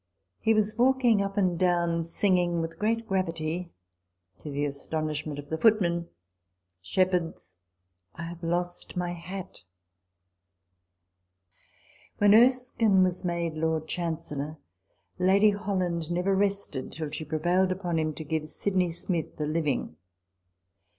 He 0.39 0.55
was 0.55 0.79
walking 0.79 1.21
up 1.21 1.37
and 1.37 1.59
down, 1.59 2.03
sing 2.03 2.39
ing 2.39 2.59
with 2.59 2.79
great 2.79 3.07
gravity, 3.07 3.71
to 4.39 4.49
the 4.49 4.65
astonishment 4.65 5.37
of 5.37 5.51
the 5.51 5.59
footmen," 5.59 6.09
Shepherds, 6.81 7.53
I 8.15 8.23
have 8.23 8.41
lost 8.41 8.97
my 8.97 9.11
hat" 9.13 9.61
When 12.17 12.33
Erskine 12.33 13.03
was 13.03 13.23
made 13.23 13.53
Lord 13.53 13.87
Chancellor, 13.87 14.57
Lady 15.19 15.51
Holland 15.51 16.09
never 16.09 16.35
rested 16.35 16.91
till 16.91 17.11
she 17.11 17.23
prevailed 17.23 17.71
on 17.83 17.99
him 17.99 18.15
to 18.15 18.23
give 18.23 18.49
Sidney 18.49 18.89
Smith 18.89 19.39
a 19.39 19.45
living. 19.45 19.97